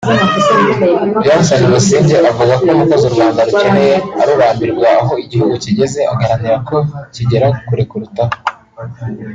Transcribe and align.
Johnston 1.25 1.63
Busingye 1.71 2.17
avuga 2.31 2.53
ko 2.63 2.67
umukozi 2.75 3.03
u 3.07 3.13
Rwanda 3.15 3.39
rukeneye 3.47 3.95
ari 4.21 4.31
urambirwa 4.35 4.87
aho 5.01 5.13
igihugu 5.23 5.53
kigeze 5.63 5.99
agaharanira 6.13 6.57
ko 6.69 6.77
kigera 7.13 7.47
kure 7.67 7.83
kurutaho 7.89 8.35